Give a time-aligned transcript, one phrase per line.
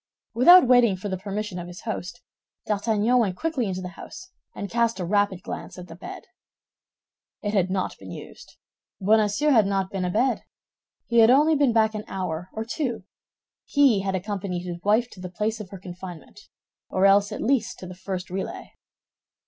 [0.33, 2.23] Without waiting for the permission of his host,
[2.65, 6.23] D'Artagnan went quickly into the house, and cast a rapid glance at the bed.
[7.43, 8.57] It had not been used.
[8.99, 10.41] Bonacieux had not been abed.
[11.05, 13.03] He had only been back an hour or two;
[13.67, 16.49] he had accompanied his wife to the place of her confinement,
[16.89, 18.71] or else at least to the first relay.